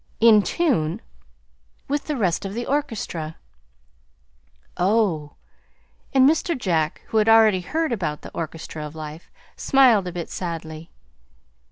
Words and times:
"In 0.19 0.41
tune?" 0.41 0.99
"With 1.87 2.05
the 2.05 2.17
rest 2.17 2.43
of 2.43 2.55
the 2.55 2.65
Orchestra." 2.65 3.35
"Oh!" 4.75 5.35
And 6.11 6.27
Mr. 6.27 6.57
Jack, 6.57 7.03
who 7.09 7.17
had 7.17 7.29
already 7.29 7.61
heard 7.61 7.91
about 7.93 8.21
the 8.23 8.31
"Orchestra 8.33 8.83
of 8.83 8.95
Life," 8.95 9.29
smiled 9.55 10.07
a 10.07 10.11
bit 10.11 10.31
sadly. 10.31 10.89